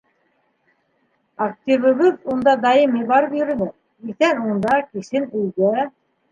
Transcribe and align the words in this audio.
Активыбыҙ 1.47 2.17
унда 2.33 2.57
даими 2.65 3.03
барып 3.13 3.37
йөрөнө: 3.43 3.69
иртән— 4.09 4.43
унда, 4.51 4.81
кисен— 4.91 5.33
өйгә. 5.45 5.89